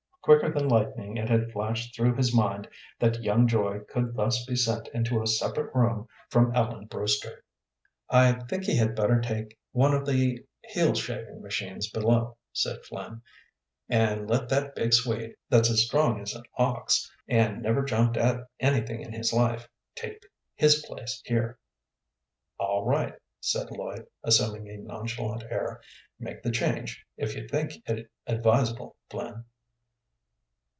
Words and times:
Quicker 0.23 0.51
than 0.51 0.67
lightning 0.69 1.17
it 1.17 1.27
had 1.29 1.51
flashed 1.51 1.95
through 1.95 2.13
his 2.13 2.31
mind 2.31 2.67
that 2.99 3.23
young 3.23 3.47
Joy 3.47 3.79
could 3.89 4.13
thus 4.13 4.45
be 4.45 4.55
sent 4.55 4.87
into 4.89 5.19
a 5.19 5.25
separate 5.25 5.73
room 5.73 6.07
from 6.29 6.53
Ellen 6.55 6.85
Brewster. 6.85 7.43
"I 8.07 8.33
think 8.33 8.65
he 8.65 8.75
had 8.77 8.93
better 8.95 9.19
take 9.19 9.57
one 9.71 9.95
of 9.95 10.05
the 10.05 10.45
heel 10.63 10.93
shaving 10.93 11.41
machines 11.41 11.89
below," 11.89 12.37
said 12.53 12.85
Flynn, 12.85 13.23
"and 13.89 14.29
let 14.29 14.47
that 14.49 14.75
big 14.75 14.93
Swede, 14.93 15.37
that's 15.49 15.71
as 15.71 15.87
strong 15.87 16.21
as 16.21 16.35
an 16.35 16.43
ox, 16.55 17.11
and 17.27 17.63
never 17.63 17.81
jumped 17.83 18.15
at 18.15 18.47
anything 18.59 19.01
in 19.01 19.11
his 19.13 19.33
life, 19.33 19.67
take 19.95 20.27
his 20.53 20.85
place 20.85 21.19
here." 21.25 21.57
"All 22.59 22.85
right," 22.85 23.15
said 23.39 23.71
Lloyd, 23.71 24.05
assuming 24.21 24.69
a 24.69 24.77
nonchalant 24.77 25.45
air. 25.49 25.81
"Make 26.19 26.43
the 26.43 26.51
change 26.51 27.03
if 27.17 27.35
you 27.35 27.47
think 27.47 27.71
it 27.89 28.11
advisable, 28.27 28.95
Flynn." 29.09 29.45